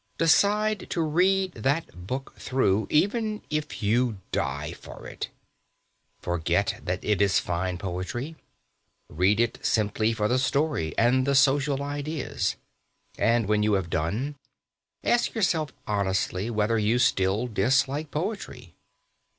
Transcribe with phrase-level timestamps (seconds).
[0.17, 5.29] Decide to read that book through, even if you die for it.
[6.17, 8.35] Forget that it is fine poetry.
[9.09, 12.55] Read it simply for the story and the social ideas.
[13.19, 14.37] And when you have done,
[15.03, 18.73] ask yourself honestly whether you still dislike poetry.